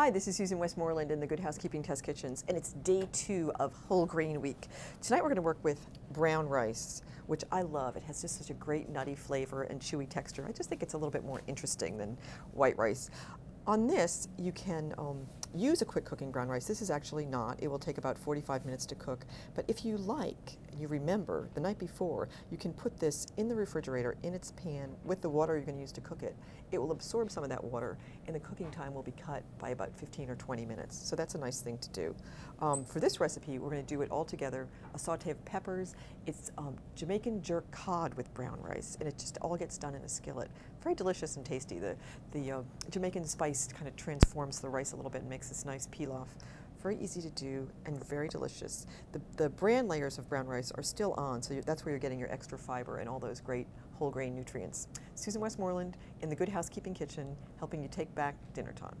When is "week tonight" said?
4.40-5.20